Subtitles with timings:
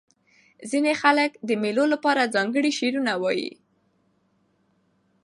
[0.69, 3.51] ځیني خلک د مېلو له پاره ځانګړي شعرونه وايي.